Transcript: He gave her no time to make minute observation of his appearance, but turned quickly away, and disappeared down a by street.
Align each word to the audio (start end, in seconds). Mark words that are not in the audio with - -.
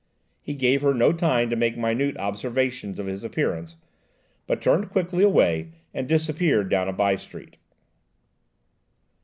He 0.41 0.55
gave 0.55 0.81
her 0.81 0.95
no 0.95 1.13
time 1.13 1.51
to 1.51 1.55
make 1.55 1.77
minute 1.77 2.17
observation 2.17 2.99
of 2.99 3.05
his 3.05 3.23
appearance, 3.23 3.75
but 4.47 4.59
turned 4.59 4.89
quickly 4.89 5.23
away, 5.23 5.73
and 5.93 6.07
disappeared 6.09 6.69
down 6.69 6.87
a 6.89 6.91
by 6.91 7.15
street. 7.15 7.57